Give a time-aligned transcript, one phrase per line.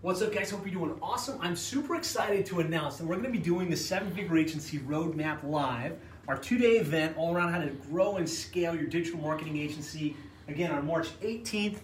[0.00, 0.48] What's up, guys?
[0.52, 1.40] Hope you're doing awesome.
[1.40, 4.78] I'm super excited to announce that we're going to be doing the Seven Figure Agency
[4.78, 9.18] Roadmap Live, our two day event all around how to grow and scale your digital
[9.18, 10.14] marketing agency.
[10.46, 11.78] Again, on March 18th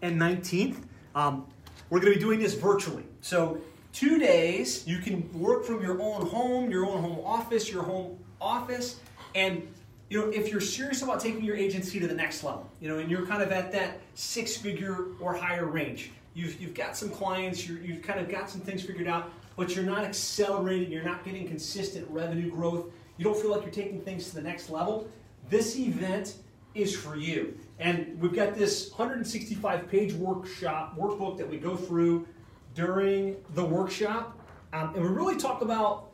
[0.00, 0.82] and 19th.
[1.14, 1.46] Um,
[1.90, 3.04] we're going to be doing this virtually.
[3.20, 3.60] So,
[3.92, 8.18] two days, you can work from your own home, your own home office, your home
[8.40, 8.98] office,
[9.34, 9.68] and
[10.08, 12.96] you know, if you're serious about taking your agency to the next level, you know,
[12.96, 17.10] and you're kind of at that six figure or higher range, you've, you've got some
[17.10, 21.02] clients, you have kind of got some things figured out, but you're not accelerating, you're
[21.02, 24.70] not getting consistent revenue growth, you don't feel like you're taking things to the next
[24.70, 25.08] level,
[25.50, 26.36] this event
[26.74, 27.58] is for you.
[27.80, 32.28] And we've got this 165 page workshop, workbook that we go through
[32.74, 34.38] during the workshop.
[34.72, 36.10] Um, and we really talk about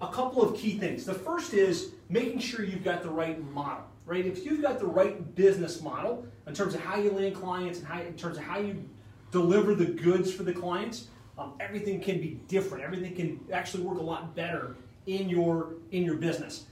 [0.00, 1.04] a couple of key things.
[1.04, 4.24] The first is making sure you've got the right model, right?
[4.24, 7.88] If you've got the right business model in terms of how you land clients and
[7.88, 8.88] how, in terms of how you
[9.30, 12.84] deliver the goods for the clients, um, everything can be different.
[12.84, 14.76] Everything can actually work a lot better
[15.06, 16.66] in your in your business.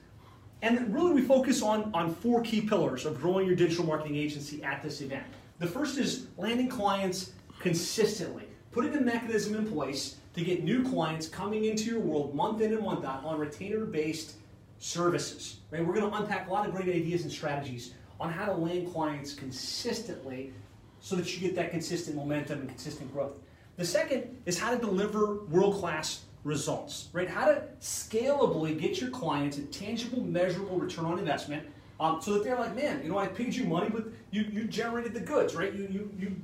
[0.62, 4.62] And really, we focus on on four key pillars of growing your digital marketing agency
[4.62, 5.24] at this event.
[5.58, 11.28] The first is landing clients consistently, putting a mechanism in place to get new clients
[11.28, 14.34] coming into your world month in and month out on retainer-based
[14.78, 15.56] services.
[15.70, 15.84] Right?
[15.84, 18.92] We're going to unpack a lot of great ideas and strategies on how to land
[18.92, 20.52] clients consistently
[21.00, 23.32] so that you get that consistent momentum and consistent growth.
[23.76, 27.28] The second is how to deliver world class results, right?
[27.28, 31.66] How to scalably get your clients a tangible, measurable return on investment
[31.98, 34.64] um, so that they're like, man, you know, I paid you money, but you, you
[34.64, 35.72] generated the goods, right?
[35.72, 36.36] You, you, you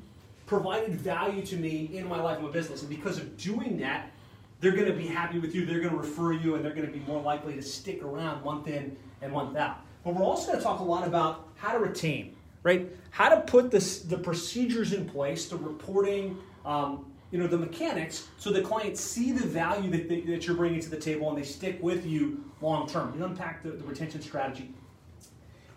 [0.47, 2.81] provided value to me in my life and my business.
[2.81, 4.11] And because of doing that,
[4.61, 6.87] they're going to be happy with you, they're going to refer you, and they're going
[6.87, 9.79] to be more likely to stick around month in and month out.
[10.05, 12.89] But we're also going to talk a lot about how to retain, right?
[13.11, 18.51] How to put the procedures in place, the reporting, um, you know, the mechanics, so
[18.53, 21.43] the clients see the value that, they, that you're bringing to the table and they
[21.43, 23.15] stick with you long term.
[23.17, 24.71] You unpack the, the retention strategy.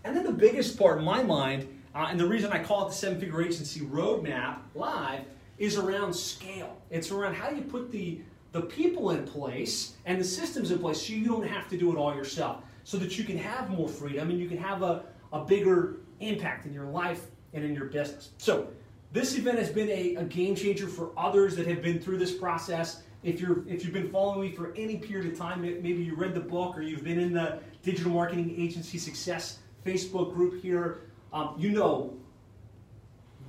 [0.03, 2.89] And then the biggest part in my mind, uh, and the reason I call it
[2.89, 5.21] the seven figure agency roadmap live,
[5.57, 6.75] is around scale.
[6.91, 8.19] It's around how you put the,
[8.51, 11.91] the people in place and the systems in place so you don't have to do
[11.93, 15.05] it all yourself, so that you can have more freedom and you can have a,
[15.35, 18.31] a bigger impact in your life and in your business.
[18.37, 18.69] So,
[19.11, 22.33] this event has been a, a, game changer for others that have been through this
[22.33, 23.03] process.
[23.23, 26.33] If you're if you've been following me for any period of time, maybe you read
[26.33, 31.01] the book or you've been in the digital marketing agency success Facebook group here,
[31.31, 32.17] um, you know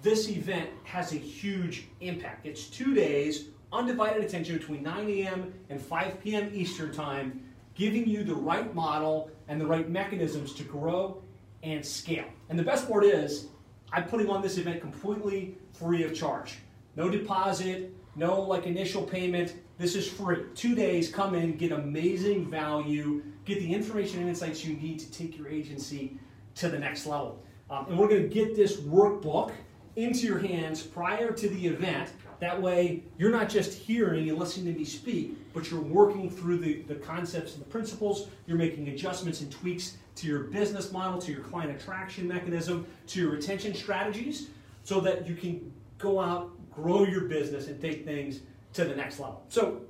[0.03, 2.47] this event has a huge impact.
[2.47, 5.55] It's two days, undivided attention between 9 a.m.
[5.71, 6.51] and 5 p.m.
[6.53, 7.43] Eastern Time,
[7.75, 11.23] giving you the right model and the right mechanisms to grow
[11.63, 12.27] and scale.
[12.49, 13.49] And the best part is,
[13.93, 16.59] I'm putting on this event completely free of charge.
[16.97, 19.55] No deposit, no like initial payment.
[19.79, 20.45] This is free.
[20.55, 25.11] Two days, come in, get amazing value, get the information and insights you need to
[25.11, 26.19] take your agency
[26.57, 27.43] to the next level.
[27.69, 29.53] Um, and we're going to get this workbook
[29.97, 32.11] into your hands prior to the event.
[32.41, 36.59] That way, you're not just hearing and listening to me speak, but you're working through
[36.59, 38.29] the, the concepts and the principles.
[38.47, 43.21] You're making adjustments and tweaks to your business model, to your client attraction mechanism, to
[43.21, 44.49] your retention strategies,
[44.85, 48.41] so that you can go out, grow your business, and take things
[48.75, 49.43] to the next level.
[49.49, 49.81] So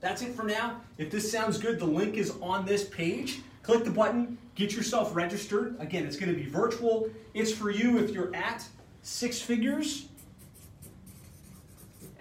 [0.00, 0.80] that's it for now.
[0.96, 3.40] If this sounds good, the link is on this page.
[3.62, 5.76] Click the button, get yourself registered.
[5.80, 7.08] Again, it's going to be virtual.
[7.32, 8.64] It's for you if you're at
[9.02, 10.08] six figures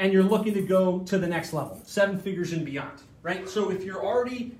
[0.04, 3.48] and you're looking to go to the next level, seven figures and beyond, right?
[3.48, 4.52] So if you're already,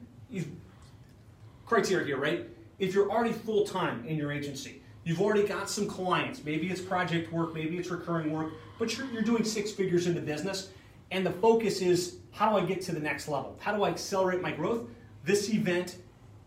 [1.66, 2.48] criteria here, right?
[2.80, 6.80] If you're already full time in your agency, you've already got some clients, maybe it's
[6.80, 10.70] project work, maybe it's recurring work, but you're, you're doing six figures in the business,
[11.12, 13.58] and the focus is how do I get to the next level?
[13.60, 14.88] How do I accelerate my growth?
[15.26, 15.98] This event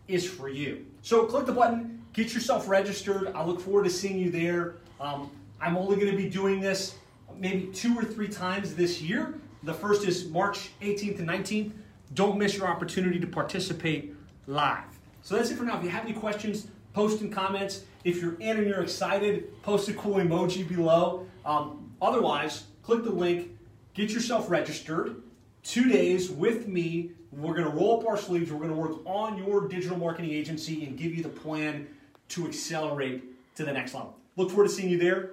[0.07, 0.87] is for you.
[1.03, 3.27] So click the button, get yourself registered.
[3.35, 4.77] I look forward to seeing you there.
[4.99, 5.29] Um,
[5.61, 6.95] I'm only going to be doing this
[7.39, 9.35] maybe two or three times this year.
[9.63, 11.71] The first is March 18th and 19th.
[12.13, 14.15] Don't miss your opportunity to participate
[14.47, 14.83] live.
[15.21, 15.77] So that's it for now.
[15.77, 17.83] If you have any questions, post in comments.
[18.03, 21.27] If you're in and you're excited, post a cool emoji below.
[21.45, 23.57] Um, otherwise, click the link,
[23.93, 25.21] get yourself registered.
[25.63, 27.11] Two days with me.
[27.33, 28.51] We're going to roll up our sleeves.
[28.51, 31.87] We're going to work on your digital marketing agency and give you the plan
[32.29, 33.23] to accelerate
[33.55, 34.15] to the next level.
[34.37, 35.31] Look forward to seeing you there.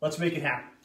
[0.00, 0.75] Let's make it happen.